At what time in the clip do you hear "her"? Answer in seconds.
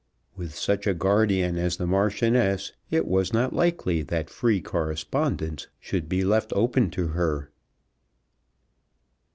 7.09-7.51